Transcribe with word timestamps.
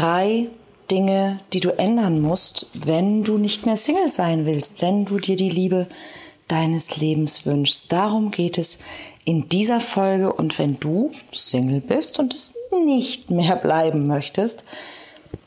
drei 0.00 0.48
Dinge, 0.90 1.40
die 1.52 1.60
du 1.60 1.70
ändern 1.70 2.20
musst, 2.20 2.68
wenn 2.86 3.22
du 3.22 3.36
nicht 3.38 3.66
mehr 3.66 3.76
Single 3.76 4.10
sein 4.10 4.46
willst, 4.46 4.82
wenn 4.82 5.04
du 5.04 5.18
dir 5.18 5.36
die 5.36 5.50
Liebe 5.50 5.86
deines 6.48 6.96
Lebens 6.96 7.44
wünschst. 7.46 7.92
Darum 7.92 8.30
geht 8.30 8.58
es 8.58 8.80
in 9.24 9.48
dieser 9.48 9.80
Folge 9.80 10.32
und 10.32 10.58
wenn 10.58 10.80
du 10.80 11.12
Single 11.32 11.80
bist 11.80 12.18
und 12.18 12.34
es 12.34 12.54
nicht 12.84 13.30
mehr 13.30 13.56
bleiben 13.56 14.06
möchtest, 14.06 14.64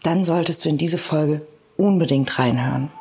dann 0.04 0.24
solltest 0.24 0.64
du 0.64 0.70
in 0.70 0.78
diese 0.78 1.00
Folge 1.00 1.42
unbedingt 1.76 2.38
reinhören. 2.38 2.92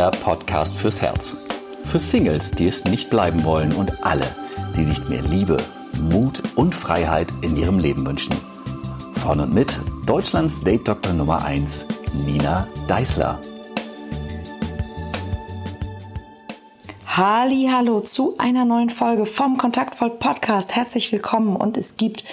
Der 0.00 0.12
Podcast 0.12 0.78
fürs 0.78 1.02
Herz. 1.02 1.36
Für 1.84 1.98
Singles, 1.98 2.52
die 2.52 2.66
es 2.66 2.84
nicht 2.84 3.10
bleiben 3.10 3.44
wollen 3.44 3.74
und 3.74 4.02
alle, 4.02 4.24
die 4.74 4.82
sich 4.82 5.06
mehr 5.10 5.20
Liebe, 5.20 5.58
Mut 6.00 6.42
und 6.56 6.74
Freiheit 6.74 7.28
in 7.42 7.54
ihrem 7.54 7.78
Leben 7.78 8.06
wünschen. 8.06 8.34
Von 9.16 9.40
und 9.40 9.52
mit 9.52 9.78
Deutschlands 10.06 10.64
Date 10.64 10.88
Doktor 10.88 11.12
Nummer 11.12 11.44
1, 11.44 11.84
Nina 12.24 12.66
Deißler. 12.88 13.38
Halli, 17.06 17.68
hallo 17.70 18.00
zu 18.00 18.36
einer 18.38 18.64
neuen 18.64 18.88
Folge 18.88 19.26
vom 19.26 19.58
Kontaktvoll 19.58 20.12
Podcast. 20.12 20.74
Herzlich 20.76 21.12
willkommen 21.12 21.56
und 21.56 21.76
es 21.76 21.98
gibt 21.98 22.24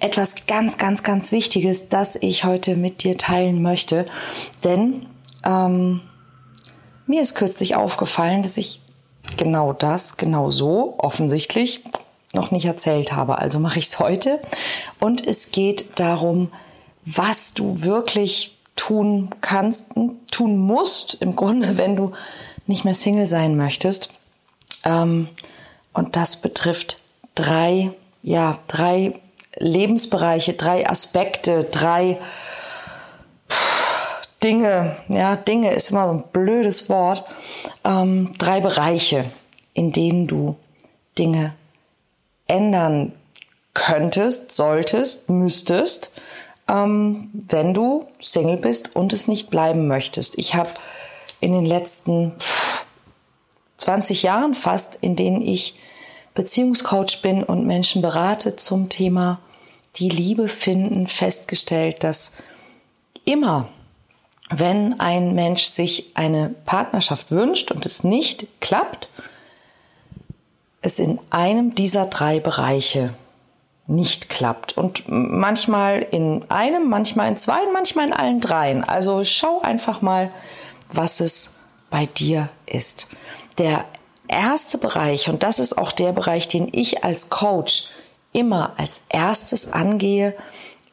etwas 0.00 0.46
ganz, 0.46 0.78
ganz, 0.78 1.02
ganz 1.02 1.30
Wichtiges, 1.30 1.90
das 1.90 2.16
ich 2.16 2.44
heute 2.44 2.74
mit 2.74 3.04
dir 3.04 3.18
teilen 3.18 3.60
möchte. 3.60 4.06
Denn 4.64 5.04
ähm, 5.44 6.00
mir 7.06 7.20
ist 7.20 7.34
kürzlich 7.34 7.74
aufgefallen, 7.74 8.42
dass 8.42 8.56
ich 8.56 8.80
genau 9.36 9.72
das, 9.72 10.16
genau 10.16 10.50
so 10.50 10.94
offensichtlich 10.98 11.82
noch 12.32 12.50
nicht 12.50 12.64
erzählt 12.64 13.12
habe. 13.12 13.38
Also 13.38 13.58
mache 13.58 13.78
ich 13.78 13.86
es 13.86 13.98
heute. 13.98 14.40
Und 14.98 15.26
es 15.26 15.50
geht 15.50 15.98
darum, 15.98 16.50
was 17.04 17.54
du 17.54 17.82
wirklich 17.82 18.56
tun 18.76 19.30
kannst, 19.40 19.92
tun 20.30 20.58
musst, 20.58 21.14
im 21.14 21.36
Grunde, 21.36 21.76
wenn 21.76 21.96
du 21.96 22.12
nicht 22.66 22.84
mehr 22.84 22.94
Single 22.94 23.26
sein 23.26 23.56
möchtest. 23.56 24.10
Ähm, 24.84 25.28
und 25.92 26.16
das 26.16 26.38
betrifft 26.38 26.98
drei, 27.34 27.92
ja, 28.22 28.58
drei 28.68 29.20
Lebensbereiche, 29.56 30.54
drei 30.54 30.88
Aspekte, 30.88 31.64
drei 31.64 32.18
Dinge. 34.42 34.96
Ja, 35.08 35.36
Dinge 35.36 35.72
ist 35.72 35.90
immer 35.90 36.06
so 36.06 36.14
ein 36.14 36.24
blödes 36.32 36.88
Wort. 36.88 37.24
Ähm, 37.84 38.32
drei 38.38 38.60
Bereiche, 38.60 39.24
in 39.74 39.92
denen 39.92 40.26
du 40.26 40.56
Dinge 41.18 41.54
ändern 42.46 43.12
könntest, 43.74 44.52
solltest, 44.52 45.30
müsstest, 45.30 46.12
ähm, 46.68 47.30
wenn 47.32 47.74
du 47.74 48.06
Single 48.20 48.58
bist 48.58 48.94
und 48.96 49.12
es 49.12 49.28
nicht 49.28 49.50
bleiben 49.50 49.88
möchtest. 49.88 50.38
Ich 50.38 50.54
habe 50.54 50.70
in 51.40 51.52
den 51.52 51.66
letzten 51.66 52.32
20 53.78 54.22
Jahren 54.22 54.54
fast, 54.54 54.96
in 55.00 55.16
denen 55.16 55.42
ich 55.42 55.74
Beziehungscoach 56.34 57.20
bin 57.22 57.42
und 57.42 57.66
Menschen 57.66 58.00
berate 58.00 58.56
zum 58.56 58.88
Thema 58.88 59.40
die 59.96 60.08
Liebe 60.08 60.48
finden, 60.48 61.06
festgestellt, 61.06 62.04
dass 62.04 62.36
immer, 63.24 63.68
wenn 64.54 65.00
ein 65.00 65.34
Mensch 65.34 65.64
sich 65.64 66.12
eine 66.14 66.54
Partnerschaft 66.66 67.30
wünscht 67.30 67.70
und 67.70 67.86
es 67.86 68.04
nicht 68.04 68.46
klappt, 68.60 69.08
es 70.80 70.98
in 70.98 71.18
einem 71.30 71.74
dieser 71.74 72.06
drei 72.06 72.40
Bereiche 72.40 73.14
nicht 73.86 74.28
klappt. 74.28 74.76
Und 74.76 75.04
manchmal 75.06 76.00
in 76.02 76.44
einem, 76.50 76.88
manchmal 76.88 77.28
in 77.28 77.36
zwei, 77.36 77.60
manchmal 77.72 78.06
in 78.06 78.12
allen 78.12 78.40
dreien. 78.40 78.84
Also 78.84 79.24
schau 79.24 79.60
einfach 79.62 80.02
mal, 80.02 80.30
was 80.92 81.20
es 81.20 81.58
bei 81.90 82.06
dir 82.06 82.48
ist. 82.66 83.08
Der 83.58 83.84
erste 84.28 84.78
Bereich, 84.78 85.28
und 85.28 85.42
das 85.42 85.58
ist 85.58 85.76
auch 85.78 85.92
der 85.92 86.12
Bereich, 86.12 86.48
den 86.48 86.68
ich 86.72 87.04
als 87.04 87.30
Coach 87.30 87.84
immer 88.32 88.72
als 88.78 89.04
erstes 89.08 89.72
angehe, 89.72 90.34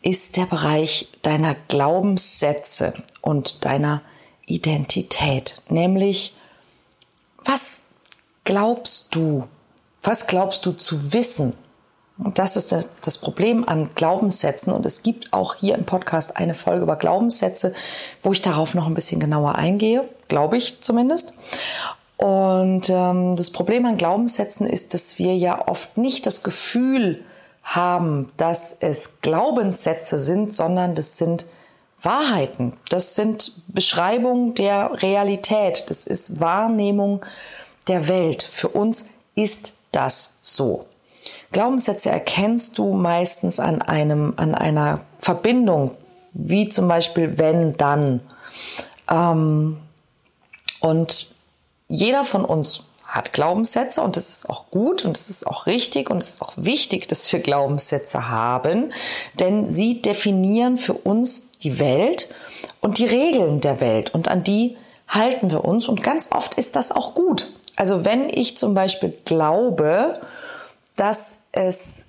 ist 0.02 0.38
der 0.38 0.46
Bereich 0.46 1.10
deiner 1.22 1.56
Glaubenssätze 1.68 2.94
und 3.22 3.66
deiner 3.66 4.02
Identität. 4.46 5.62
Nämlich, 5.70 6.36
was 7.44 7.82
glaubst 8.44 9.14
du 9.16 9.48
was 10.04 10.28
glaubst 10.28 10.66
du 10.66 10.72
zu 10.72 11.14
wissen? 11.14 11.54
Und 12.18 12.38
das 12.38 12.58
ist 12.58 12.76
das 13.02 13.18
Problem 13.18 13.68
an 13.68 13.92
Glaubenssätzen. 13.96 14.74
Und 14.74 14.86
es 14.86 15.04
gibt 15.04 15.32
auch 15.32 15.56
hier 15.56 15.76
im 15.76 15.86
Podcast 15.86 16.36
eine 16.36 16.54
Folge 16.54 16.84
über 16.84 16.98
Glaubenssätze, 16.98 17.74
wo 18.22 18.31
ich 18.34 18.42
darauf 18.42 18.76
noch 18.76 18.88
ein 18.88 18.94
bisschen 18.94 19.20
genauer 19.20 19.56
eingehe, 19.56 20.08
glaube 20.28 20.58
ich 20.58 20.81
zumindest. 20.81 21.34
Und 22.18 22.90
ähm, 22.90 23.38
das 23.38 23.52
Problem 23.52 23.86
an 23.86 23.98
Glaubenssätzen 23.98 24.68
ist, 24.68 24.94
dass 24.94 25.18
wir 25.18 25.38
ja 25.38 25.66
oft 25.68 25.98
nicht 25.98 26.26
das 26.26 26.44
Gefühl 26.44 27.24
haben, 27.75 28.31
dass 28.38 28.74
es 28.74 29.22
Glaubenssätze 29.22 30.19
sind, 30.19 30.53
sondern 30.53 30.96
das 30.96 31.18
sind 31.18 31.46
Wahrheiten. 32.02 32.74
Das 32.90 33.16
sind 33.16 33.52
Beschreibungen 33.68 34.53
der 34.56 35.02
Realität. 35.02 35.90
Das 35.90 36.07
ist 36.07 36.40
Wahrnehmung 36.40 37.25
der 37.88 38.07
Welt. 38.07 38.44
Für 38.44 38.69
uns 38.69 39.12
ist 39.35 39.75
das 39.91 40.40
so. 40.41 40.85
Glaubenssätze 41.52 42.09
erkennst 42.09 42.78
du 42.78 42.94
meistens 42.94 43.59
an 43.59 43.81
einem, 43.81 44.34
an 44.38 44.56
einer 44.56 45.01
Verbindung, 45.18 45.96
wie 46.34 46.69
zum 46.69 46.88
Beispiel 46.88 47.38
wenn, 47.38 47.75
dann. 47.78 48.22
Ähm, 49.09 49.78
und 50.80 51.28
jeder 51.88 52.24
von 52.24 52.46
uns 52.46 52.84
hat 53.09 53.34
Glaubenssätze 53.34 54.02
und 54.02 54.18
es 54.18 54.30
ist 54.30 54.50
auch 54.50 54.70
gut 54.70 55.03
und 55.03 55.18
es 55.18 55.30
ist 55.30 55.47
auch 55.47 55.66
richtig 55.66 56.09
und 56.09 56.22
es 56.22 56.30
ist 56.30 56.42
auch 56.42 56.53
wichtig, 56.56 57.08
dass 57.08 57.31
wir 57.34 57.40
Glaubenssätze 57.40 58.30
haben, 58.30 58.94
denn 59.40 59.72
sie 59.72 60.02
definieren 60.02 60.78
für 60.78 60.94
uns 60.94 61.52
die 61.52 61.80
Welt 61.80 62.30
und 62.81 62.98
die 62.98 63.06
Regeln 63.06 63.62
der 63.62 63.81
Welt 63.81 64.14
und 64.14 64.28
an 64.28 64.44
die 64.44 64.78
halten 65.08 65.52
wir 65.52 65.66
uns 65.66 65.88
und 65.88 66.03
ganz 66.03 66.31
oft 66.31 66.56
ist 66.56 66.75
das 66.75 66.92
auch 66.92 67.16
gut. 67.16 67.48
Also 67.75 68.06
wenn 68.06 68.30
ich 68.30 68.58
zum 68.58 68.74
Beispiel 68.74 69.14
glaube, 69.25 70.22
dass 70.96 71.40
es 71.52 72.06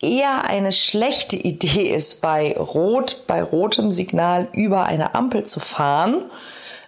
eher 0.00 0.44
eine 0.44 0.72
schlechte 0.72 1.36
Idee 1.36 1.94
ist, 1.94 2.20
bei 2.20 2.56
Rot, 2.56 3.24
bei 3.26 3.42
rotem 3.42 3.90
Signal 3.90 4.48
über 4.52 4.84
eine 4.84 5.14
Ampel 5.14 5.44
zu 5.44 5.60
fahren, 5.60 6.30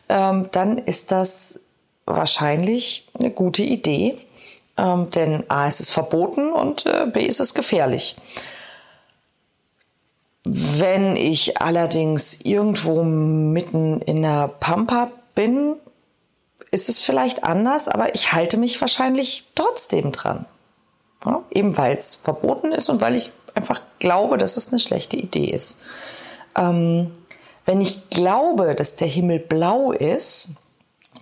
ähm, 0.09 0.49
dann 0.53 0.79
ist 0.79 1.13
das 1.13 1.61
wahrscheinlich 2.17 3.07
eine 3.19 3.31
gute 3.31 3.63
Idee. 3.63 4.19
Ähm, 4.77 5.11
denn 5.11 5.45
A 5.49 5.67
ist 5.67 5.81
es 5.81 5.91
verboten 5.91 6.53
und 6.53 6.87
äh, 6.87 7.07
B 7.07 7.25
ist 7.27 7.41
es 7.41 7.55
gefährlich. 7.55 8.17
Wenn 10.45 11.17
ich 11.17 11.61
allerdings 11.61 12.41
irgendwo 12.43 13.03
mitten 13.03 14.01
in 14.03 14.23
der 14.23 14.49
Pampa 14.49 15.11
bin 15.35 15.75
ist 16.71 16.89
es 16.89 17.03
vielleicht 17.03 17.45
anders, 17.45 17.89
aber 17.89 18.15
ich 18.15 18.33
halte 18.33 18.57
mich 18.57 18.81
wahrscheinlich 18.81 19.45
trotzdem 19.55 20.13
dran. 20.13 20.47
Ja, 21.25 21.43
eben 21.51 21.77
weil 21.77 21.97
es 21.97 22.15
verboten 22.15 22.73
ist 22.73 22.89
und 22.89 23.01
weil 23.01 23.15
ich 23.15 23.33
einfach 23.55 23.81
glaube, 23.99 24.39
dass 24.39 24.57
es 24.57 24.69
eine 24.69 24.79
schlechte 24.79 25.17
Idee 25.17 25.51
ist. 25.51 25.81
Ähm, 26.55 27.11
wenn 27.65 27.81
ich 27.81 28.09
glaube, 28.11 28.75
dass 28.75 28.97
der 28.97 29.09
Himmel 29.09 29.39
blau 29.41 29.93
ist, 29.93 30.51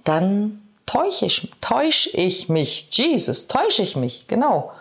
dann 0.04 0.62
täusche 0.86 1.26
ich, 1.26 1.50
täusche 1.60 2.10
ich 2.10 2.48
mich. 2.48 2.88
Jesus, 2.90 3.48
täusche 3.48 3.82
ich 3.82 3.96
mich, 3.96 4.26
genau. 4.28 4.72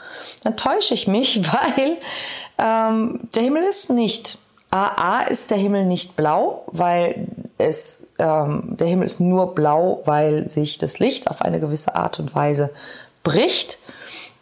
Dann 0.44 0.56
täusche 0.56 0.94
ich 0.94 1.08
mich, 1.08 1.42
weil 1.54 1.98
ähm, 2.58 3.20
der 3.34 3.44
Himmel 3.44 3.64
ist 3.64 3.90
nicht 3.90 4.38
A, 4.72 5.20
A 5.20 5.22
ist 5.22 5.52
der 5.52 5.58
Himmel 5.58 5.86
nicht 5.86 6.16
blau, 6.16 6.66
weil 6.68 7.28
es, 7.58 8.14
ähm, 8.20 8.76
der 8.78 8.88
Himmel 8.88 9.06
ist 9.06 9.22
nur 9.22 9.56
blau, 9.56 10.02
weil 10.06 10.50
sich 10.50 10.78
das 10.78 11.00
Licht 11.00 11.30
auf 11.30 11.42
eine 11.42 11.60
gewisse 11.60 11.96
Art 11.96 12.20
und 12.20 12.36
Weise 12.36 12.72
bricht. 13.24 13.80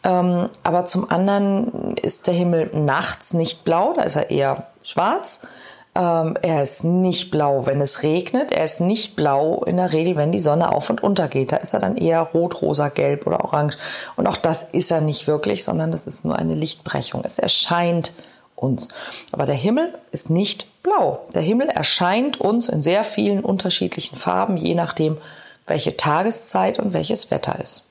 Ähm, 0.04 0.50
aber 0.64 0.86
zum 0.86 1.10
anderen 1.12 1.96
ist 1.98 2.28
der 2.28 2.34
Himmel 2.34 2.72
nachts 2.74 3.34
nicht 3.34 3.64
blau, 3.64 3.94
da 3.94 4.02
ist 4.02 4.16
er 4.16 4.32
eher 4.32 4.68
schwarz. 4.84 5.42
Ähm, 5.96 6.38
er 6.42 6.64
ist 6.64 6.84
nicht 6.84 7.30
blau, 7.30 7.66
wenn 7.66 7.80
es 7.80 8.04
regnet. 8.04 8.52
Er 8.52 8.64
ist 8.64 8.82
nicht 8.82 9.16
blau 9.16 9.64
in 9.64 9.78
der 9.78 9.94
Regel, 9.94 10.16
wenn 10.16 10.32
die 10.32 10.40
Sonne 10.40 10.72
auf 10.72 10.90
und 10.90 11.04
unter 11.04 11.28
geht. 11.28 11.52
Da 11.52 11.58
ist 11.58 11.74
er 11.74 11.80
dann 11.80 11.98
eher 11.98 12.22
rot, 12.22 12.62
rosa, 12.62 12.90
gelb 12.90 13.28
oder 13.28 13.44
orange. 13.44 13.78
Und 14.16 14.28
auch 14.28 14.38
das 14.38 14.64
ist 14.64 14.90
er 14.92 15.02
nicht 15.02 15.28
wirklich, 15.28 15.64
sondern 15.64 15.92
das 15.92 16.08
ist 16.08 16.26
nur 16.26 16.36
eine 16.36 16.56
Lichtbrechung. 16.56 17.22
Es 17.24 17.38
erscheint 17.38 18.14
uns. 18.56 18.90
Aber 19.32 19.46
der 19.46 19.56
Himmel 19.56 19.94
ist 20.12 20.30
nicht 20.30 20.82
blau. 20.82 21.26
Der 21.36 21.44
Himmel 21.44 21.70
erscheint 21.70 22.42
uns 22.42 22.70
in 22.70 22.82
sehr 22.82 23.04
vielen 23.04 23.42
unterschiedlichen 23.42 24.16
Farben, 24.16 24.58
je 24.58 24.74
nachdem, 24.74 25.18
welche 25.68 25.96
Tageszeit 25.96 26.80
und 26.80 26.94
welches 26.94 27.30
Wetter 27.30 27.60
ist. 27.60 27.90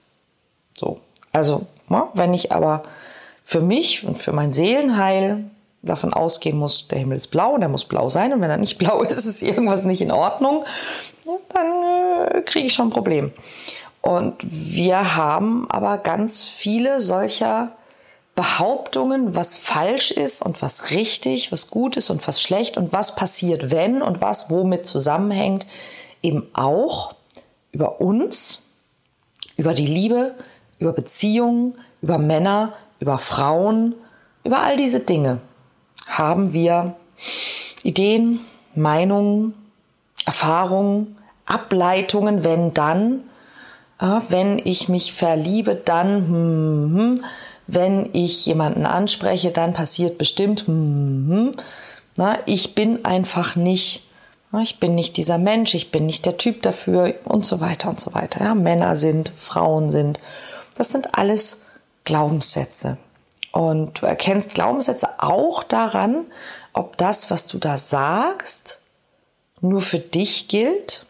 So. 0.74 0.98
Also, 1.32 1.66
wenn 2.14 2.34
ich 2.34 2.52
aber 2.52 2.82
für 3.44 3.60
mich 3.60 4.06
und 4.06 4.18
für 4.18 4.32
mein 4.32 4.52
Seelenheil 4.52 5.44
davon 5.82 6.14
ausgehen 6.14 6.58
muss, 6.58 6.88
der 6.88 7.00
Himmel 7.00 7.16
ist 7.16 7.28
blau, 7.28 7.58
der 7.58 7.68
muss 7.68 7.84
blau 7.84 8.08
sein 8.08 8.32
und 8.32 8.40
wenn 8.40 8.50
er 8.50 8.56
nicht 8.56 8.78
blau 8.78 9.02
ist, 9.02 9.18
ist 9.18 9.42
irgendwas 9.42 9.84
nicht 9.84 10.00
in 10.00 10.12
Ordnung, 10.12 10.64
dann 11.48 12.28
äh, 12.28 12.42
kriege 12.42 12.66
ich 12.66 12.74
schon 12.74 12.88
ein 12.88 12.92
Problem. 12.92 13.32
Und 14.00 14.34
wir 14.42 15.14
haben 15.14 15.70
aber 15.70 15.98
ganz 15.98 16.42
viele 16.42 17.00
solcher 17.00 17.72
Behauptungen, 18.34 19.36
was 19.36 19.54
falsch 19.54 20.10
ist 20.10 20.42
und 20.42 20.60
was 20.62 20.90
richtig, 20.90 21.52
was 21.52 21.68
gut 21.68 21.96
ist 21.96 22.10
und 22.10 22.26
was 22.26 22.40
schlecht 22.40 22.76
und 22.76 22.92
was 22.92 23.14
passiert, 23.14 23.70
wenn 23.70 24.02
und 24.02 24.20
was 24.20 24.50
womit 24.50 24.86
zusammenhängt, 24.86 25.66
eben 26.22 26.48
auch 26.54 27.14
über 27.70 28.00
uns, 28.00 28.62
über 29.56 29.74
die 29.74 29.86
Liebe, 29.86 30.34
über 30.78 30.92
Beziehungen, 30.92 31.78
über 32.00 32.18
Männer, 32.18 32.72
über 32.98 33.18
Frauen, 33.18 33.94
über 34.42 34.60
all 34.60 34.76
diese 34.76 35.00
Dinge 35.00 35.40
haben 36.06 36.52
wir 36.52 36.94
Ideen, 37.82 38.40
Meinungen, 38.74 39.54
Erfahrungen, 40.24 41.18
Ableitungen, 41.46 42.44
wenn 42.44 42.72
dann, 42.74 43.24
äh, 44.00 44.20
wenn 44.28 44.58
ich 44.58 44.88
mich 44.88 45.12
verliebe, 45.12 45.74
dann, 45.74 46.28
hm, 46.28 46.96
hm, 46.96 47.24
wenn 47.66 48.10
ich 48.12 48.46
jemanden 48.46 48.86
anspreche, 48.86 49.50
dann 49.50 49.72
passiert 49.72 50.18
bestimmt, 50.18 50.66
hm, 50.66 51.26
hm, 51.28 51.52
na, 52.16 52.38
ich 52.46 52.74
bin 52.74 53.04
einfach 53.04 53.56
nicht, 53.56 54.08
ich 54.60 54.78
bin 54.80 54.94
nicht 54.94 55.16
dieser 55.16 55.38
Mensch, 55.38 55.74
ich 55.74 55.90
bin 55.90 56.04
nicht 56.04 56.26
der 56.26 56.36
Typ 56.36 56.62
dafür 56.62 57.14
und 57.24 57.46
so 57.46 57.60
weiter 57.60 57.88
und 57.88 58.00
so 58.00 58.12
weiter. 58.12 58.44
Ja, 58.44 58.54
Männer 58.54 58.96
sind, 58.96 59.32
Frauen 59.36 59.90
sind. 59.90 60.20
Das 60.76 60.92
sind 60.92 61.14
alles 61.14 61.64
Glaubenssätze. 62.04 62.98
Und 63.52 64.00
du 64.00 64.06
erkennst 64.06 64.54
Glaubenssätze 64.54 65.08
auch 65.18 65.62
daran, 65.62 66.24
ob 66.72 66.96
das, 66.96 67.30
was 67.30 67.46
du 67.46 67.58
da 67.58 67.78
sagst, 67.78 68.80
nur 69.60 69.80
für 69.80 69.98
dich 69.98 70.48
gilt 70.48 71.06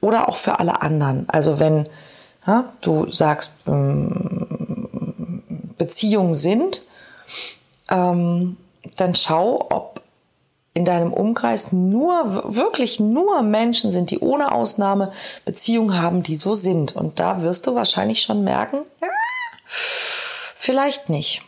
oder 0.00 0.28
auch 0.28 0.36
für 0.36 0.60
alle 0.60 0.82
anderen. 0.82 1.28
Also 1.28 1.58
wenn 1.58 1.88
ja, 2.46 2.72
du 2.82 3.10
sagst, 3.10 3.60
ähm, 3.66 5.42
Beziehungen 5.78 6.34
sind, 6.34 6.82
ähm, 7.88 8.56
dann 8.96 9.14
schau, 9.14 9.66
ob 9.70 10.02
in 10.74 10.84
deinem 10.84 11.12
Umkreis 11.12 11.72
nur, 11.72 12.54
wirklich 12.54 12.98
nur 12.98 13.42
Menschen 13.42 13.90
sind, 13.90 14.10
die 14.10 14.20
ohne 14.20 14.52
Ausnahme 14.52 15.12
Beziehungen 15.44 16.00
haben, 16.00 16.22
die 16.22 16.36
so 16.36 16.54
sind. 16.54 16.96
Und 16.96 17.20
da 17.20 17.42
wirst 17.42 17.66
du 17.66 17.74
wahrscheinlich 17.74 18.22
schon 18.22 18.42
merken, 18.42 18.78
ja, 19.00 19.08
vielleicht 20.62 21.08
nicht. 21.08 21.42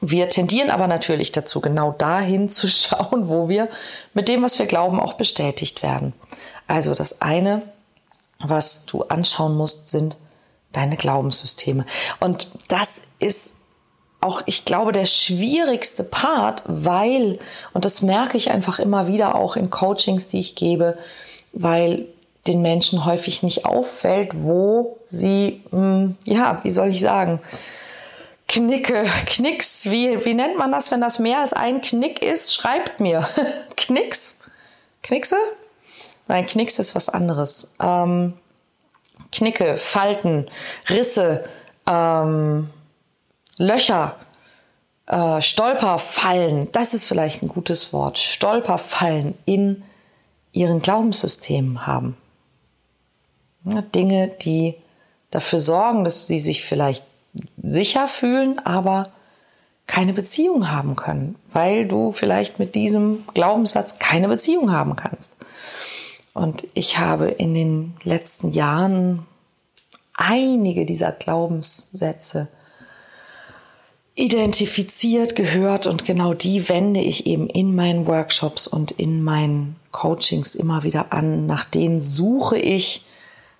Wir 0.00 0.28
tendieren 0.28 0.70
aber 0.70 0.86
natürlich 0.86 1.32
dazu, 1.32 1.60
genau 1.60 1.90
dahin 1.90 2.48
zu 2.48 2.68
schauen, 2.68 3.28
wo 3.28 3.48
wir 3.48 3.68
mit 4.14 4.28
dem, 4.28 4.42
was 4.42 4.58
wir 4.60 4.66
glauben, 4.66 5.00
auch 5.00 5.14
bestätigt 5.14 5.82
werden. 5.82 6.12
Also 6.68 6.94
das 6.94 7.20
eine, 7.20 7.62
was 8.38 8.86
du 8.86 9.02
anschauen 9.02 9.56
musst, 9.56 9.88
sind 9.88 10.16
deine 10.72 10.96
Glaubenssysteme. 10.96 11.84
Und 12.20 12.48
das 12.68 13.02
ist 13.18 13.56
auch, 14.20 14.42
ich 14.46 14.64
glaube, 14.64 14.92
der 14.92 15.06
schwierigste 15.06 16.04
Part, 16.04 16.62
weil, 16.66 17.40
und 17.72 17.84
das 17.84 18.02
merke 18.02 18.36
ich 18.36 18.50
einfach 18.52 18.78
immer 18.78 19.08
wieder 19.08 19.34
auch 19.34 19.56
in 19.56 19.70
Coachings, 19.70 20.28
die 20.28 20.40
ich 20.40 20.54
gebe, 20.54 20.96
weil 21.52 22.06
den 22.46 22.62
Menschen 22.62 23.04
häufig 23.04 23.42
nicht 23.42 23.64
auffällt, 23.64 24.30
wo 24.34 24.98
sie, 25.06 25.64
hm, 25.70 26.16
ja, 26.24 26.60
wie 26.62 26.70
soll 26.70 26.88
ich 26.88 27.00
sagen, 27.00 27.40
Knicke, 28.48 29.04
Knicks, 29.26 29.90
wie, 29.90 30.24
wie 30.24 30.34
nennt 30.34 30.56
man 30.56 30.72
das, 30.72 30.90
wenn 30.90 31.00
das 31.00 31.18
mehr 31.18 31.40
als 31.40 31.52
ein 31.52 31.80
Knick 31.80 32.22
ist? 32.22 32.54
Schreibt 32.54 33.00
mir. 33.00 33.28
Knicks? 33.76 34.40
Knickse? 35.02 35.36
Nein, 36.28 36.46
Knicks 36.46 36.78
ist 36.78 36.94
was 36.94 37.08
anderes. 37.08 37.74
Ähm, 37.80 38.34
Knicke, 39.32 39.76
Falten, 39.78 40.46
Risse, 40.88 41.48
ähm, 41.86 42.70
Löcher, 43.58 44.16
äh, 45.06 45.40
Stolperfallen, 45.40 46.70
das 46.72 46.94
ist 46.94 47.06
vielleicht 47.06 47.42
ein 47.42 47.48
gutes 47.48 47.92
Wort, 47.92 48.18
Stolperfallen 48.18 49.36
in 49.44 49.84
ihren 50.52 50.82
Glaubenssystemen 50.82 51.86
haben. 51.86 52.16
Ja, 53.64 53.82
Dinge, 53.82 54.28
die 54.28 54.74
dafür 55.30 55.58
sorgen, 55.58 56.04
dass 56.04 56.26
sie 56.26 56.38
sich 56.38 56.64
vielleicht 56.64 57.04
sicher 57.62 58.08
fühlen, 58.08 58.58
aber 58.60 59.12
keine 59.86 60.12
Beziehung 60.12 60.70
haben 60.70 60.96
können, 60.96 61.36
weil 61.52 61.86
du 61.86 62.12
vielleicht 62.12 62.58
mit 62.58 62.74
diesem 62.74 63.24
Glaubenssatz 63.34 63.98
keine 63.98 64.28
Beziehung 64.28 64.72
haben 64.72 64.96
kannst. 64.96 65.36
Und 66.34 66.66
ich 66.74 66.98
habe 66.98 67.28
in 67.28 67.54
den 67.54 67.94
letzten 68.02 68.52
Jahren 68.52 69.26
einige 70.14 70.84
dieser 70.84 71.12
Glaubenssätze 71.12 72.48
identifiziert, 74.14 75.36
gehört 75.36 75.86
und 75.86 76.04
genau 76.04 76.34
die 76.34 76.68
wende 76.68 77.00
ich 77.00 77.26
eben 77.26 77.48
in 77.48 77.74
meinen 77.74 78.06
Workshops 78.06 78.66
und 78.66 78.90
in 78.90 79.22
meinen 79.22 79.76
Coachings 79.92 80.54
immer 80.54 80.82
wieder 80.82 81.12
an. 81.12 81.46
Nach 81.46 81.66
denen 81.66 82.00
suche 82.00 82.58
ich, 82.58 83.04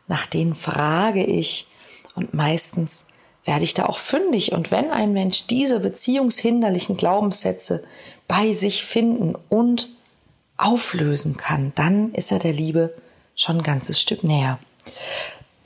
nach 0.08 0.26
denen 0.26 0.54
frage 0.54 1.24
ich 1.24 1.66
und 2.14 2.32
meistens 2.32 3.08
werde 3.46 3.64
ich 3.64 3.74
da 3.74 3.86
auch 3.86 3.98
fündig. 3.98 4.52
Und 4.52 4.70
wenn 4.70 4.90
ein 4.90 5.12
Mensch 5.12 5.46
diese 5.46 5.80
beziehungshinderlichen 5.80 6.96
Glaubenssätze 6.96 7.82
bei 8.28 8.52
sich 8.52 8.84
finden 8.84 9.34
und 9.48 9.88
auflösen 10.58 11.36
kann, 11.36 11.72
dann 11.74 12.12
ist 12.12 12.32
er 12.32 12.38
der 12.38 12.52
Liebe 12.52 12.94
schon 13.34 13.58
ein 13.58 13.62
ganzes 13.62 14.00
Stück 14.00 14.24
näher. 14.24 14.58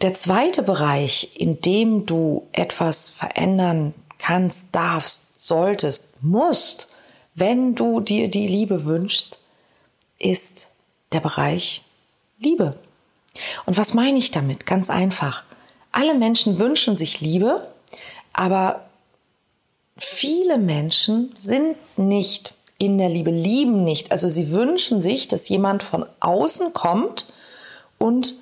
Der 0.02 0.14
zweite 0.14 0.62
Bereich, 0.62 1.32
in 1.36 1.60
dem 1.60 2.06
du 2.06 2.46
etwas 2.52 3.10
verändern 3.10 3.94
kannst, 4.18 4.74
darfst, 4.74 5.40
solltest, 5.40 6.22
musst, 6.22 6.88
wenn 7.34 7.74
du 7.74 8.00
dir 8.00 8.28
die 8.28 8.46
Liebe 8.46 8.84
wünschst, 8.84 9.38
ist 10.18 10.70
der 11.12 11.20
Bereich 11.20 11.82
Liebe. 12.38 12.78
Und 13.66 13.76
was 13.76 13.94
meine 13.94 14.18
ich 14.18 14.30
damit? 14.30 14.66
Ganz 14.66 14.90
einfach. 14.90 15.44
Alle 15.92 16.14
Menschen 16.14 16.58
wünschen 16.58 16.96
sich 16.96 17.20
Liebe, 17.20 17.66
aber 18.32 18.88
viele 19.96 20.58
Menschen 20.58 21.30
sind 21.34 21.76
nicht 21.96 22.54
in 22.78 22.96
der 22.98 23.08
Liebe, 23.08 23.30
lieben 23.30 23.84
nicht. 23.84 24.12
Also 24.12 24.28
sie 24.28 24.50
wünschen 24.50 25.00
sich, 25.00 25.28
dass 25.28 25.48
jemand 25.48 25.82
von 25.82 26.06
außen 26.20 26.72
kommt 26.72 27.26
und 27.98 28.34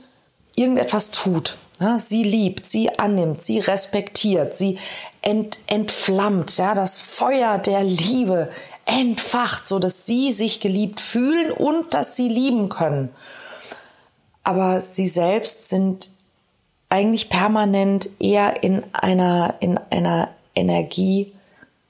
irgendetwas 0.56 1.10
tut. 1.10 1.56
Sie 1.98 2.24
liebt, 2.24 2.66
sie 2.66 2.98
annimmt, 2.98 3.40
sie 3.40 3.60
respektiert, 3.60 4.54
sie 4.54 4.78
ent, 5.22 5.58
entflammt, 5.66 6.56
ja, 6.56 6.74
das 6.74 6.98
Feuer 6.98 7.58
der 7.58 7.84
Liebe 7.84 8.50
entfacht, 8.84 9.68
so 9.68 9.78
dass 9.78 10.06
sie 10.06 10.32
sich 10.32 10.60
geliebt 10.60 11.00
fühlen 11.00 11.52
und 11.52 11.94
dass 11.94 12.16
sie 12.16 12.28
lieben 12.28 12.68
können. 12.68 13.10
Aber 14.42 14.80
sie 14.80 15.06
selbst 15.06 15.68
sind 15.68 16.10
eigentlich 16.88 17.28
permanent 17.28 18.08
eher 18.18 18.62
in 18.62 18.84
einer, 18.92 19.56
in 19.60 19.78
einer 19.90 20.30
Energie 20.54 21.32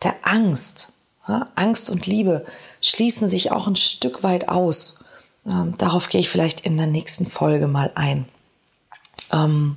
der 0.03 0.15
Angst. 0.23 0.93
Ja, 1.27 1.49
Angst 1.55 1.91
und 1.91 2.07
Liebe 2.07 2.47
schließen 2.81 3.29
sich 3.29 3.53
auch 3.53 3.67
ein 3.67 3.77
Stück 3.77 4.23
weit 4.23 4.49
aus. 4.49 5.05
Ähm, 5.47 5.75
darauf 5.79 6.09
gehe 6.09 6.21
ich 6.21 6.29
vielleicht 6.29 6.61
in 6.63 6.77
der 6.77 6.87
nächsten 6.87 7.27
Folge 7.27 7.69
mal 7.69 7.93
ein. 7.95 8.27
Ähm, 9.33 9.77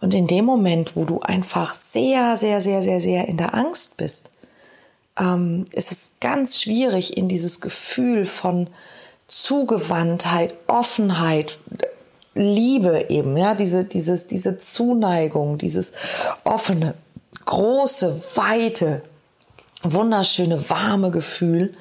und 0.00 0.14
in 0.14 0.26
dem 0.26 0.44
Moment, 0.44 0.96
wo 0.96 1.04
du 1.04 1.20
einfach 1.20 1.74
sehr, 1.74 2.36
sehr, 2.36 2.60
sehr, 2.60 2.82
sehr, 2.82 3.00
sehr 3.00 3.28
in 3.28 3.36
der 3.36 3.54
Angst 3.54 3.96
bist, 3.96 4.32
ähm, 5.18 5.66
ist 5.72 5.92
es 5.92 6.16
ganz 6.20 6.60
schwierig, 6.60 7.16
in 7.16 7.28
dieses 7.28 7.60
Gefühl 7.60 8.26
von 8.26 8.68
Zugewandtheit, 9.28 10.54
Offenheit, 10.66 11.58
Liebe 12.34 13.06
eben, 13.10 13.36
ja, 13.36 13.54
diese, 13.54 13.84
dieses, 13.84 14.26
diese 14.26 14.56
Zuneigung, 14.56 15.58
dieses 15.58 15.92
offene, 16.44 16.94
große, 17.44 18.22
weite, 18.34 19.02
wunderschöne, 19.82 20.70
warme 20.70 21.10
Gefühl, 21.10 21.74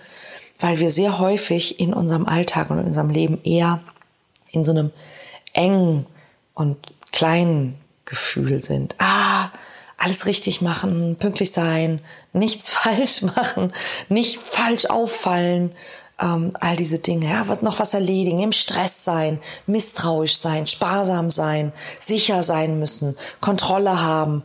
weil 0.59 0.79
wir 0.79 0.91
sehr 0.91 1.19
häufig 1.19 1.79
in 1.79 1.93
unserem 1.93 2.25
Alltag 2.25 2.69
und 2.69 2.79
in 2.79 2.85
unserem 2.85 3.09
Leben 3.09 3.39
eher 3.43 3.79
in 4.51 4.63
so 4.63 4.71
einem 4.71 4.91
engen 5.53 6.05
und 6.53 6.77
kleinen 7.11 7.75
Gefühl 8.05 8.61
sind. 8.61 8.95
Ah, 8.99 9.51
alles 9.97 10.25
richtig 10.25 10.61
machen, 10.61 11.15
pünktlich 11.17 11.51
sein, 11.51 12.01
nichts 12.33 12.69
falsch 12.73 13.21
machen, 13.21 13.71
nicht 14.09 14.39
falsch 14.39 14.85
auffallen, 14.85 15.71
ähm, 16.21 16.51
all 16.59 16.75
diese 16.75 16.99
Dinge, 16.99 17.29
ja, 17.29 17.47
was, 17.47 17.61
noch 17.61 17.79
was 17.79 17.93
erledigen, 17.93 18.39
im 18.39 18.51
Stress 18.51 19.03
sein, 19.03 19.39
misstrauisch 19.65 20.37
sein, 20.37 20.67
sparsam 20.67 21.31
sein, 21.31 21.73
sicher 21.99 22.43
sein 22.43 22.79
müssen, 22.79 23.17
Kontrolle 23.41 24.01
haben. 24.01 24.43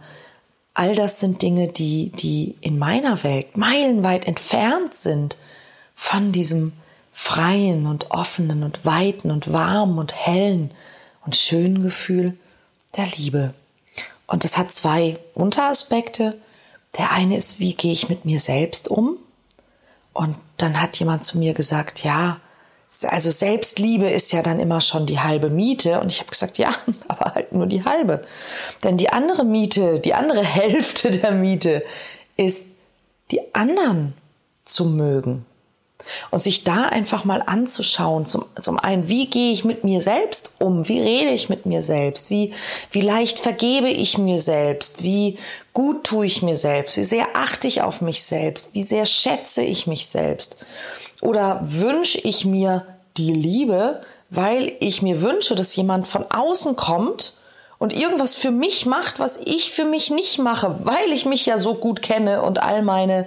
All 0.75 0.95
das 0.95 1.21
sind 1.21 1.43
Dinge, 1.43 1.69
die, 1.69 2.11
die 2.11 2.57
in 2.61 2.79
meiner 2.79 3.23
Welt 3.23 3.57
meilenweit 3.57 4.27
entfernt 4.27 4.95
sind 4.95 5.37
von 5.95 6.33
diesem 6.33 6.73
freien 7.13 7.87
und 7.87 8.11
offenen 8.11 8.63
und 8.63 8.85
weiten 8.85 9.31
und 9.31 9.53
warmen 9.53 9.99
und 9.99 10.15
hellen 10.15 10.71
und 11.25 11.37
schönen 11.37 11.83
Gefühl 11.83 12.37
der 12.97 13.07
Liebe. 13.17 13.55
Und 14.27 14.45
es 14.45 14.59
hat 14.59 14.73
zwei 14.73 15.19
Unteraspekte. 15.35 16.39
Der 16.99 17.13
eine 17.13 17.37
ist, 17.37 17.59
wie 17.59 17.75
gehe 17.75 17.93
ich 17.93 18.09
mit 18.09 18.25
mir 18.25 18.41
selbst 18.41 18.89
um? 18.89 19.17
Und 20.13 20.37
dann 20.57 20.81
hat 20.81 20.99
jemand 20.99 21.25
zu 21.25 21.39
mir 21.39 21.55
gesagt, 21.55 22.05
ja, 22.05 22.41
also 23.09 23.31
Selbstliebe 23.31 24.09
ist 24.09 24.33
ja 24.33 24.43
dann 24.43 24.61
immer 24.61 24.81
schon 24.81 25.07
die 25.07 25.21
halbe 25.21 25.51
Miete. 25.51 26.01
Und 26.01 26.13
ich 26.13 26.21
habe 26.21 26.31
gesagt, 26.31 26.59
ja, 26.59 26.71
aber 27.09 27.35
halt 27.35 27.53
nur 27.53 27.67
die 27.67 27.85
halbe. 27.85 28.25
Denn 28.85 28.97
die 28.97 29.11
andere 29.11 29.45
Miete, 29.45 29.99
die 30.01 30.15
andere 30.15 30.45
Hälfte 30.45 31.11
der 31.11 31.33
Miete 31.33 31.83
ist, 32.37 32.69
die 33.31 33.55
anderen 33.55 34.15
zu 34.65 34.85
mögen. 34.85 35.45
Und 36.31 36.41
sich 36.41 36.65
da 36.65 36.85
einfach 36.85 37.25
mal 37.25 37.43
anzuschauen, 37.45 38.27
zum, 38.27 38.45
zum 38.61 38.79
einen, 38.79 39.09
wie 39.09 39.27
gehe 39.27 39.53
ich 39.53 39.65
mit 39.65 39.85
mir 39.85 40.01
selbst 40.01 40.53
um? 40.59 40.89
Wie 40.89 41.01
rede 41.01 41.31
ich 41.31 41.49
mit 41.49 41.67
mir 41.67 41.83
selbst? 41.83 42.31
Wie, 42.31 42.53
wie 42.91 43.01
leicht 43.01 43.39
vergebe 43.39 43.89
ich 43.89 44.19
mir 44.19 44.39
selbst? 44.39 45.03
Wie 45.03 45.39
gut 45.73 46.05
tue 46.05 46.27
ich 46.27 46.43
mir 46.43 46.57
selbst? 46.57 46.97
Wie 46.97 47.05
sehr 47.05 47.29
achte 47.35 47.69
ich 47.69 47.83
auf 47.83 48.01
mich 48.01 48.23
selbst? 48.23 48.75
Wie 48.75 48.83
sehr 48.83 49.07
schätze 49.07 49.63
ich 49.63 49.87
mich 49.87 50.07
selbst? 50.07 50.59
Oder 51.21 51.61
wünsche 51.63 52.19
ich 52.19 52.45
mir 52.45 52.87
die 53.17 53.33
Liebe, 53.33 54.03
weil 54.31 54.77
ich 54.81 55.03
mir 55.03 55.23
wünsche, 55.23 55.55
dass 55.55 55.77
jemand 55.77 56.07
von 56.07 56.25
außen 56.31 56.77
kommt 56.77 57.35
und 57.79 57.93
irgendwas 57.93 58.35
für 58.35 58.51
mich 58.51 58.87
macht, 58.87 59.19
was 59.19 59.39
ich 59.45 59.71
für 59.71 59.85
mich 59.85 60.11
nicht 60.11 60.39
mache, 60.39 60.79
weil 60.83 61.13
ich 61.13 61.27
mich 61.27 61.47
ja 61.47 61.59
so 61.59 61.75
gut 61.75 62.03
kenne 62.03 62.43
und 62.43 62.63
all 62.63 62.83
meine 62.83 63.27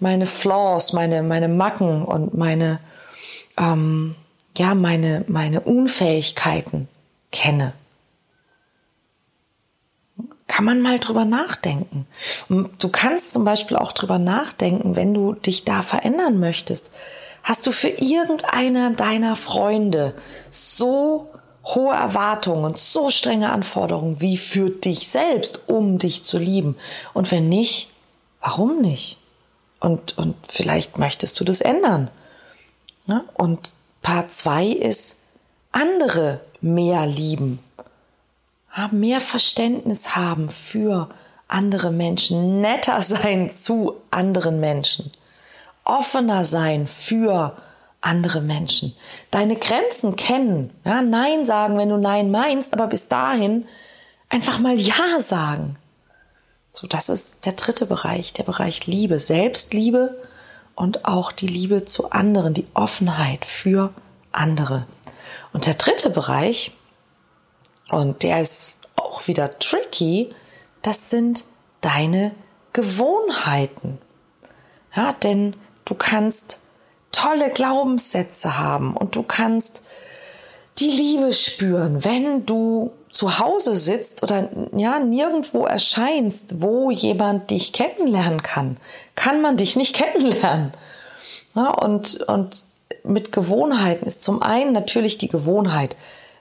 meine 0.00 0.26
Flaws, 0.26 0.92
meine, 0.92 1.22
meine 1.22 1.48
Macken 1.48 2.04
und 2.04 2.36
meine, 2.36 2.80
ähm, 3.56 4.16
ja, 4.56 4.74
meine, 4.74 5.24
meine 5.28 5.60
Unfähigkeiten 5.60 6.88
kenne. 7.30 7.74
Kann 10.48 10.64
man 10.64 10.80
mal 10.80 10.98
drüber 10.98 11.24
nachdenken. 11.24 12.06
Und 12.48 12.82
du 12.82 12.88
kannst 12.88 13.32
zum 13.32 13.44
Beispiel 13.44 13.76
auch 13.76 13.92
drüber 13.92 14.18
nachdenken, 14.18 14.96
wenn 14.96 15.14
du 15.14 15.34
dich 15.34 15.64
da 15.64 15.82
verändern 15.82 16.40
möchtest. 16.40 16.90
Hast 17.42 17.66
du 17.66 17.72
für 17.72 17.88
irgendeiner 17.88 18.90
deiner 18.90 19.36
Freunde 19.36 20.14
so 20.50 21.30
hohe 21.64 21.94
Erwartungen 21.94 22.64
und 22.64 22.78
so 22.78 23.10
strenge 23.10 23.50
Anforderungen 23.50 24.20
wie 24.20 24.36
für 24.36 24.70
dich 24.70 25.08
selbst, 25.08 25.68
um 25.68 25.98
dich 25.98 26.22
zu 26.22 26.38
lieben? 26.38 26.76
Und 27.12 27.30
wenn 27.30 27.48
nicht, 27.48 27.90
warum 28.40 28.80
nicht? 28.80 29.18
Und, 29.78 30.16
und 30.18 30.36
vielleicht 30.48 30.98
möchtest 30.98 31.40
du 31.40 31.44
das 31.44 31.60
ändern. 31.60 32.10
Ne? 33.06 33.24
Und 33.34 33.72
Part 34.02 34.32
zwei 34.32 34.66
ist 34.66 35.24
andere 35.72 36.40
mehr 36.60 37.06
lieben. 37.06 37.60
mehr 38.90 39.20
Verständnis 39.20 40.16
haben 40.16 40.48
für 40.50 41.08
andere 41.48 41.90
Menschen, 41.90 42.60
netter 42.60 43.02
sein 43.02 43.50
zu 43.50 43.96
anderen 44.10 44.60
Menschen, 44.60 45.12
offener 45.84 46.44
sein 46.44 46.86
für 46.86 47.56
andere 47.56 47.69
Menschen, 48.40 48.94
deine 49.30 49.56
Grenzen 49.56 50.16
kennen, 50.16 50.70
ja, 50.84 51.02
Nein 51.02 51.44
sagen, 51.44 51.76
wenn 51.78 51.90
du 51.90 51.96
Nein 51.96 52.30
meinst, 52.30 52.72
aber 52.72 52.86
bis 52.86 53.08
dahin 53.08 53.66
einfach 54.28 54.58
mal 54.58 54.78
Ja 54.78 55.20
sagen. 55.20 55.76
So, 56.72 56.86
das 56.86 57.08
ist 57.08 57.46
der 57.46 57.52
dritte 57.52 57.86
Bereich, 57.86 58.32
der 58.32 58.44
Bereich 58.44 58.86
Liebe, 58.86 59.18
Selbstliebe 59.18 60.16
und 60.74 61.04
auch 61.04 61.32
die 61.32 61.48
Liebe 61.48 61.84
zu 61.84 62.10
anderen, 62.10 62.54
die 62.54 62.66
Offenheit 62.74 63.44
für 63.44 63.92
andere. 64.32 64.86
Und 65.52 65.66
der 65.66 65.74
dritte 65.74 66.10
Bereich, 66.10 66.72
und 67.90 68.22
der 68.22 68.40
ist 68.40 68.78
auch 68.96 69.26
wieder 69.26 69.58
tricky, 69.58 70.32
das 70.82 71.10
sind 71.10 71.44
deine 71.80 72.32
Gewohnheiten. 72.72 73.98
Ja, 74.94 75.12
denn 75.12 75.56
du 75.84 75.94
kannst 75.94 76.60
tolle 77.12 77.50
Glaubenssätze 77.50 78.58
haben 78.58 78.96
und 78.96 79.16
du 79.16 79.22
kannst 79.22 79.84
die 80.78 80.90
Liebe 80.90 81.32
spüren, 81.32 82.04
wenn 82.04 82.46
du 82.46 82.92
zu 83.08 83.38
Hause 83.38 83.76
sitzt 83.76 84.22
oder 84.22 84.48
ja 84.74 84.98
nirgendwo 84.98 85.66
erscheinst, 85.66 86.62
wo 86.62 86.90
jemand 86.90 87.50
dich 87.50 87.72
kennenlernen 87.72 88.42
kann, 88.42 88.78
kann 89.14 89.42
man 89.42 89.56
dich 89.56 89.76
nicht 89.76 89.94
kennenlernen. 89.94 90.72
Ja, 91.54 91.70
und, 91.70 92.20
und 92.28 92.64
mit 93.02 93.32
Gewohnheiten 93.32 94.06
ist 94.06 94.22
zum 94.22 94.42
einen 94.42 94.72
natürlich 94.72 95.18
die 95.18 95.28
Gewohnheit, 95.28 95.96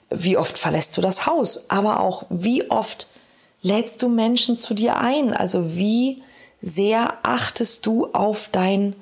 wie 0.10 0.38
oft 0.38 0.58
verlässt 0.58 0.96
du 0.98 1.02
das 1.02 1.26
Haus, 1.26 1.70
aber 1.70 2.00
auch 2.00 2.24
wie 2.30 2.70
oft 2.70 3.08
lädst 3.62 4.02
du 4.02 4.10
Menschen 4.10 4.58
zu 4.58 4.74
dir 4.74 4.98
ein, 4.98 5.34
also 5.34 5.76
wie 5.76 6.24
sehr 6.62 7.18
achtest 7.24 7.86
du 7.86 8.08
auf 8.14 8.50
dein 8.52 8.96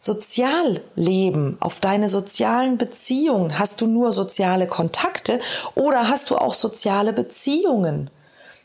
Sozialleben, 0.00 1.56
auf 1.60 1.80
deine 1.80 2.08
sozialen 2.08 2.78
Beziehungen? 2.78 3.58
Hast 3.58 3.80
du 3.80 3.88
nur 3.88 4.12
soziale 4.12 4.68
Kontakte 4.68 5.40
oder 5.74 6.08
hast 6.08 6.30
du 6.30 6.36
auch 6.36 6.54
soziale 6.54 7.12
Beziehungen? 7.12 8.08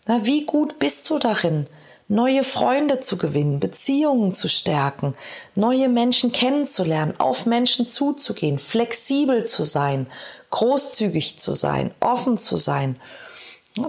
Na, 0.05 0.25
wie 0.25 0.45
gut 0.45 0.77
bist 0.77 1.09
du 1.09 1.17
darin, 1.17 1.65
neue 2.07 2.43
Freunde 2.43 2.99
zu 2.99 3.17
gewinnen, 3.17 3.59
Beziehungen 3.59 4.31
zu 4.31 4.47
stärken, 4.47 5.15
neue 5.55 5.89
Menschen 5.89 6.31
kennenzulernen, 6.31 7.19
auf 7.19 7.47
Menschen 7.47 7.87
zuzugehen, 7.87 8.59
flexibel 8.59 9.43
zu 9.43 9.63
sein, 9.63 10.05
großzügig 10.51 11.39
zu 11.39 11.53
sein, 11.53 11.95
offen 11.99 12.37
zu 12.37 12.57
sein, 12.57 12.99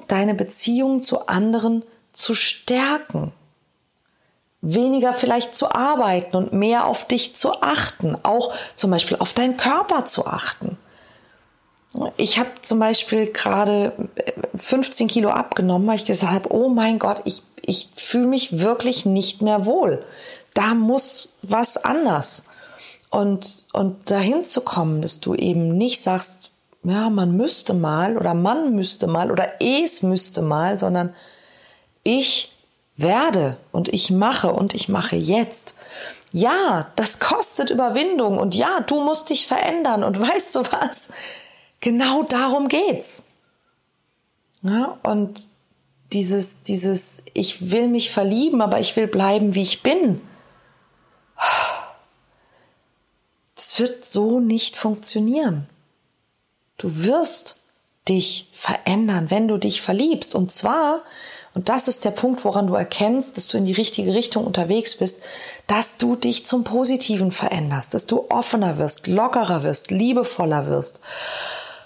deine 0.09 0.35
Beziehungen 0.35 1.03
zu 1.03 1.27
anderen 1.27 1.85
zu 2.15 2.35
stärken? 2.35 3.33
Weniger 4.65 5.13
vielleicht 5.13 5.55
zu 5.55 5.71
arbeiten 5.71 6.37
und 6.37 6.53
mehr 6.53 6.87
auf 6.87 7.07
dich 7.07 7.37
zu 7.37 7.61
achten, 7.61 8.17
auch 8.23 8.53
zum 8.75 8.91
Beispiel 8.91 9.19
auf 9.21 9.35
deinen 9.35 9.57
Körper 9.57 10.07
zu 10.07 10.27
achten. 10.27 10.79
Ich 12.17 12.39
habe 12.39 12.49
zum 12.63 12.79
Beispiel 12.81 13.31
gerade 13.31 13.93
15 14.57 15.07
äh, 15.07 15.11
Kilo 15.11 15.31
abgenommen, 15.31 15.87
weil 15.87 15.97
ich 15.97 16.07
gesagt 16.07 16.33
habe, 16.33 16.53
oh 16.53 16.69
mein 16.69 16.99
Gott, 16.99 17.23
ich, 17.25 17.43
ich 17.63 17.91
fühle 17.95 18.27
mich 18.27 18.59
wirklich 18.59 19.07
nicht 19.07 19.43
mehr 19.43 19.67
wohl. 19.67 20.05
Da 20.55 20.75
muss 20.75 21.35
was 21.43 21.77
anders. 21.77 22.49
Und, 23.11 23.65
und 23.73 24.11
dahin 24.11 24.45
zu 24.45 24.63
kommen, 24.63 25.03
dass 25.03 25.21
du 25.21 25.35
eben 25.35 25.69
nicht 25.69 26.01
sagst, 26.01 26.51
ja, 26.83 27.11
man 27.11 27.37
müsste 27.37 27.75
mal 27.75 28.17
oder 28.17 28.35
man 28.35 28.75
müsste 28.75 29.07
mal 29.07 29.31
oder 29.31 29.63
es 29.63 30.03
müsste 30.03 30.43
mal, 30.43 30.79
sondern 30.79 31.15
ich 32.03 32.54
werde 32.97 33.57
und 33.73 33.89
ich 33.89 34.11
mache 34.11 34.53
und 34.53 34.75
ich 34.75 34.89
mache 34.89 35.17
jetzt. 35.17 35.77
Ja, 36.33 36.93
das 36.97 37.21
kostet 37.21 37.71
Überwindung 37.71 38.39
und 38.39 38.55
ja, 38.55 38.81
du 38.81 39.03
musst 39.03 39.31
dich 39.31 39.47
verändern 39.47 40.05
und 40.05 40.19
weißt 40.29 40.55
du 40.57 40.61
was? 40.61 41.13
Genau 41.81 42.23
darum 42.23 42.69
geht's. 42.69 43.29
Ja, 44.63 44.99
und 45.03 45.49
dieses, 46.13 46.63
dieses, 46.63 47.23
ich 47.35 47.71
will 47.71 47.89
mich 47.89 48.11
verlieben, 48.11 48.63
aber 48.63 48.81
ich 48.81 48.97
will 48.97 49.07
bleiben, 49.07 49.55
wie 49.55 49.63
ich 49.63 49.83
bin. 49.83 50.21
Das 53.55 53.79
wird 53.79 54.05
so 54.05 54.41
nicht 54.41 54.77
funktionieren. 54.77 55.69
Du 56.79 57.05
wirst 57.05 57.61
dich 58.09 58.49
verändern, 58.53 59.31
wenn 59.31 59.49
du 59.49 59.59
dich 59.59 59.81
verliebst. 59.81 60.35
Und 60.35 60.51
zwar 60.53 61.03
und 61.55 61.69
das 61.69 61.87
ist 61.87 62.05
der 62.05 62.11
Punkt, 62.11 62.45
woran 62.45 62.67
du 62.67 62.75
erkennst, 62.75 63.37
dass 63.37 63.47
du 63.47 63.59
in 63.59 63.65
die 63.65 63.73
richtige 63.73 64.13
Richtung 64.13 64.45
unterwegs 64.45 64.97
bist, 64.97 65.23
dass 65.69 65.97
du 65.99 66.17
dich 66.17 66.45
zum 66.45 66.65
Positiven 66.65 67.31
veränderst, 67.31 67.95
dass 67.95 68.07
du 68.07 68.27
offener 68.29 68.77
wirst, 68.77 69.07
lockerer 69.07 69.63
wirst, 69.63 69.93
liebevoller 69.93 70.67
wirst, 70.67 71.01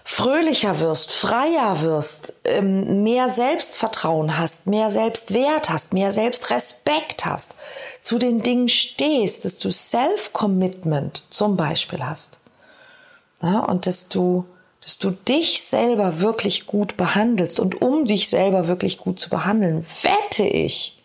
fröhlicher 0.04 0.80
wirst, 0.80 1.12
freier 1.12 1.82
wirst, 1.82 2.40
ähm, 2.44 3.02
mehr 3.02 3.28
Selbstvertrauen 3.28 4.38
hast, 4.38 4.66
mehr 4.66 4.88
Selbstwert 4.88 5.68
hast, 5.68 5.92
mehr 5.92 6.12
Selbstrespekt 6.12 7.26
hast, 7.26 7.54
zu 8.00 8.18
den 8.18 8.42
Dingen 8.42 8.68
stehst, 8.68 9.44
dass 9.44 9.58
du 9.58 9.70
Self-Commitment 9.70 11.24
zum 11.28 11.58
Beispiel 11.58 12.02
hast. 12.02 12.40
Ja, 13.42 13.60
und 13.60 13.86
dass 13.86 14.08
du 14.08 14.46
dass 14.88 14.96
du 14.96 15.10
dich 15.10 15.62
selber 15.64 16.20
wirklich 16.20 16.64
gut 16.64 16.96
behandelst 16.96 17.60
und 17.60 17.82
um 17.82 18.06
dich 18.06 18.30
selber 18.30 18.68
wirklich 18.68 18.96
gut 18.96 19.20
zu 19.20 19.28
behandeln, 19.28 19.84
wette 20.00 20.44
ich, 20.44 21.02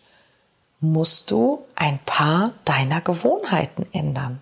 musst 0.80 1.30
du 1.30 1.66
ein 1.74 1.98
paar 2.06 2.54
deiner 2.64 3.02
Gewohnheiten 3.02 3.84
ändern. 3.92 4.40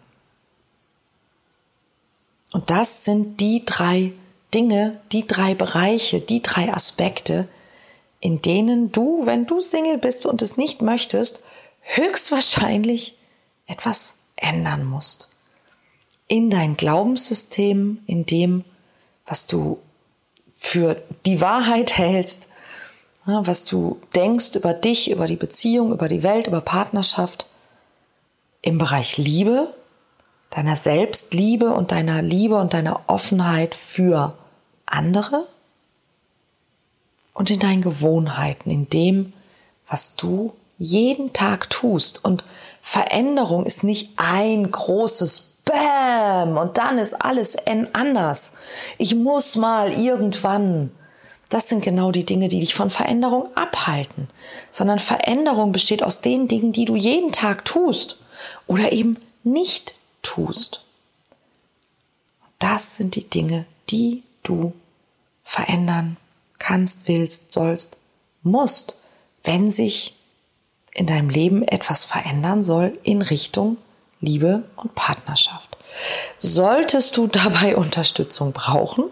Und 2.53 2.71
das 2.71 3.05
sind 3.05 3.41
die 3.41 3.65
drei 3.67 4.13
Dinge, 4.55 5.01
die 5.11 5.27
drei 5.27 5.55
Bereiche, 5.55 6.21
die 6.21 6.41
drei 6.41 6.73
Aspekte, 6.73 7.49
in 8.21 8.43
denen 8.43 8.93
du, 8.93 9.27
wenn 9.27 9.47
du 9.47 9.61
Single 9.61 9.99
bist 9.99 10.25
und 10.25 10.41
es 10.41 10.57
nicht 10.57 10.83
möchtest, 10.83 11.43
höchstwahrscheinlich 11.81 13.17
etwas 13.67 14.19
ändern 14.37 14.85
musst. 14.85 15.31
In 16.29 16.49
dein 16.49 16.77
Glaubenssystem, 16.77 18.05
in 18.07 18.25
dem, 18.25 18.65
was 19.33 19.47
du 19.47 19.79
für 20.53 21.01
die 21.25 21.41
Wahrheit 21.41 21.97
hältst, 21.97 22.49
was 23.25 23.65
du 23.65 23.99
denkst 24.15 24.57
über 24.57 24.75
dich, 24.75 25.11
über 25.11 25.27
die 25.27 25.37
Beziehung, 25.37 25.91
über 25.91 26.07
die 26.07 26.23
Welt, 26.23 26.49
über 26.49 26.61
Partnerschaft, 26.61 27.47
im 28.61 28.77
Bereich 28.77 29.17
Liebe, 29.17 29.73
deiner 30.51 30.77
Selbstliebe 30.77 31.73
und 31.73 31.93
deiner 31.93 32.21
Liebe 32.21 32.57
und 32.57 32.75
deiner 32.75 33.05
Offenheit 33.07 33.75
für 33.75 34.37
andere 34.85 35.49
und 37.33 37.51
in 37.51 37.59
deinen 37.59 37.81
Gewohnheiten, 37.81 38.71
in 38.71 38.91
dem, 38.91 39.33
was 39.89 40.15
du 40.15 40.53
jeden 40.77 41.33
Tag 41.33 41.71
tust. 41.71 42.23
Und 42.23 42.45
Veränderung 42.83 43.65
ist 43.65 43.83
nicht 43.83 44.11
ein 44.17 44.71
großes 44.71 45.52
Bäm 45.65 46.57
und 46.57 46.79
dann 46.79 46.99
ist 46.99 47.15
alles 47.15 47.57
anders. 47.93 48.55
Ich 48.99 49.15
muss 49.15 49.57
mal 49.57 49.93
irgendwann. 49.93 50.91
Das 51.49 51.69
sind 51.69 51.85
genau 51.85 52.11
die 52.11 52.25
Dinge, 52.25 52.49
die 52.49 52.61
dich 52.61 52.75
von 52.75 52.91
Veränderung 52.91 53.55
abhalten. 53.57 54.29
Sondern 54.71 54.99
Veränderung 54.99 55.73
besteht 55.73 56.03
aus 56.03 56.21
den 56.21 56.49
Dingen, 56.49 56.73
die 56.73 56.87
du 56.87 56.97
jeden 56.97 57.33
Tag 57.33 57.65
tust 57.65 58.17
oder 58.67 58.93
eben 58.93 59.17
nicht 59.45 59.95
tust. 60.23 60.85
Das 62.59 62.97
sind 62.97 63.17
die 63.17 63.29
Dinge, 63.29 63.67
die 63.91 64.23
du 64.43 64.73
verändern 65.45 66.17
kannst, 66.59 67.09
willst, 67.09 67.53
sollst, 67.53 67.99
musst, 68.43 68.99
wenn 69.45 69.71
sich 69.71 70.15
in 70.95 71.07
deinem 71.07 71.29
Leben 71.29 71.63
etwas 71.63 72.05
verändern 72.05 72.63
soll 72.63 72.99
in 73.03 73.23
Richtung 73.23 73.77
Liebe 74.23 74.63
und 74.77 74.95
Partnerschaft. 74.95 75.77
Solltest 76.39 77.19
du 77.19 77.27
dabei 77.27 77.77
Unterstützung 77.83 78.53
brauchen, 78.53 79.11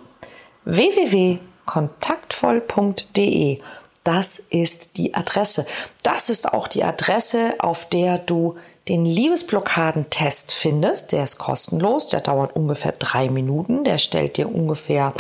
www.kontaktvoll.de. 0.64 3.61
Das 4.02 4.38
ist 4.38 4.97
die 4.97 5.14
Adresse. 5.14 5.67
Das 6.02 6.31
ist 6.31 6.55
auch 6.55 6.69
die 6.69 6.85
Adresse, 6.85 7.52
auf 7.59 7.87
der 7.87 8.17
du 8.17 8.57
den 8.88 9.05
Liebesblockadentest 9.05 10.52
findest. 10.52 11.12
Der 11.12 11.25
ist 11.25 11.37
kostenlos, 11.37 12.09
der 12.09 12.21
dauert 12.21 12.57
ungefähr 12.57 12.93
drei 12.93 13.29
Minuten, 13.29 13.85
der 13.85 13.99
stellt 13.99 14.38
dir 14.38 14.49
ungefähr 14.49 15.12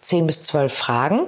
zehn 0.00 0.26
bis 0.26 0.44
zwölf 0.44 0.72
Fragen. 0.72 1.26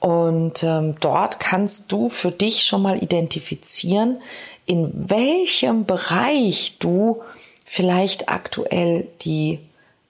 Und 0.00 0.62
ähm, 0.62 0.94
dort 1.00 1.40
kannst 1.40 1.90
du 1.92 2.08
für 2.08 2.30
dich 2.30 2.64
schon 2.64 2.82
mal 2.82 3.02
identifizieren, 3.02 4.20
in 4.68 4.92
welchem 5.08 5.86
Bereich 5.86 6.76
du 6.78 7.22
vielleicht 7.64 8.28
aktuell 8.28 9.08
die 9.22 9.60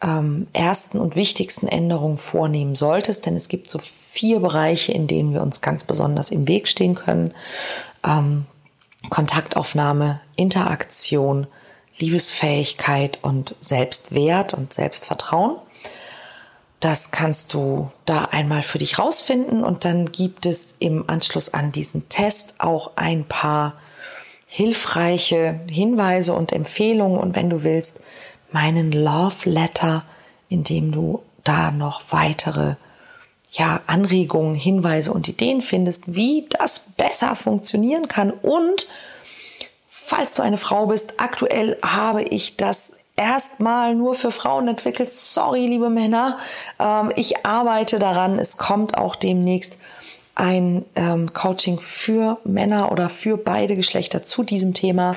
ähm, 0.03 0.49
ersten 0.53 0.99
und 0.99 1.15
wichtigsten 1.15 1.69
Änderungen 1.69 2.19
vornehmen 2.19 2.75
solltest. 2.75 3.25
Denn 3.25 3.37
es 3.37 3.49
gibt 3.49 3.71
so 3.71 3.79
vier 3.79 4.41
Bereiche, 4.41 4.93
in 4.93 5.07
denen 5.07 5.33
wir 5.33 5.43
uns 5.43 5.61
ganz 5.61 5.85
besonders 5.85 6.33
im 6.33 6.49
Weg 6.49 6.67
stehen 6.67 6.97
können. 6.97 7.35
Ähm, 8.05 8.47
Kontaktaufnahme, 9.11 10.21
Interaktion, 10.35 11.47
Liebesfähigkeit 11.97 13.21
und 13.23 13.55
Selbstwert 13.61 14.55
und 14.55 14.73
Selbstvertrauen. 14.73 15.57
Das 16.81 17.13
kannst 17.13 17.55
du 17.55 17.93
da 18.07 18.25
einmal 18.25 18.65
für 18.65 18.79
dich 18.79 18.99
rausfinden 18.99 19.63
und 19.63 19.85
dann 19.85 20.11
gibt 20.11 20.47
es 20.47 20.77
im 20.81 21.09
Anschluss 21.09 21.55
an 21.55 21.71
diesen 21.71 22.09
Test 22.09 22.57
auch 22.59 22.93
ein 22.97 23.25
paar 23.25 23.75
hilfreiche 24.49 25.61
Hinweise 25.71 26.33
und 26.33 26.53
Empfehlungen 26.53 27.19
und 27.19 27.37
wenn 27.37 27.51
du 27.51 27.63
willst, 27.63 28.01
meinen 28.51 28.91
Love 28.91 29.49
Letter, 29.49 30.05
in 30.49 30.65
dem 30.65 30.91
du 30.91 31.23
da 31.45 31.71
noch 31.71 32.03
weitere 32.11 32.75
ja, 33.53 33.81
Anregungen, 33.87 34.55
Hinweise 34.55 35.13
und 35.13 35.29
Ideen 35.29 35.63
findest, 35.63 36.15
wie 36.15 36.47
das 36.59 36.81
besser 36.97 37.37
funktionieren 37.37 38.09
kann 38.09 38.31
und 38.31 38.87
falls 39.89 40.35
du 40.35 40.43
eine 40.43 40.57
Frau 40.57 40.87
bist, 40.87 41.21
aktuell 41.21 41.79
habe 41.83 42.23
ich 42.23 42.57
das 42.57 42.99
erstmal 43.17 43.95
nur 43.95 44.15
für 44.15 44.31
Frauen 44.31 44.69
entwickelt. 44.69 45.11
Sorry, 45.11 45.67
liebe 45.67 45.91
Männer. 45.91 46.39
Ähm, 46.79 47.13
ich 47.17 47.45
arbeite 47.45 47.99
daran. 47.99 48.39
Es 48.39 48.57
kommt 48.57 48.97
auch 48.97 49.17
demnächst 49.17 49.77
ein 50.39 50.85
ähm, 50.95 51.33
Coaching 51.33 51.79
für 51.79 52.39
Männer 52.45 52.93
oder 52.93 53.09
für 53.09 53.37
beide 53.37 53.77
Geschlechter 53.77 54.23
zu 54.23 54.43
diesem 54.43 54.73
Thema. 54.73 55.17